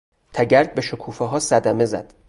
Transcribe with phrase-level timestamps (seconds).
[0.33, 2.13] تگرگ به شکوفهها صدمه زد.